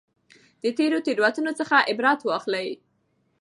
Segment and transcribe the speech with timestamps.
[0.63, 2.67] د تېرو تېروتنو څخه عبرت واخلئ.